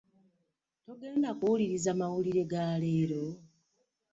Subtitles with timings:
[0.85, 3.23] Togenda kuwuliriza mawulire ga leero?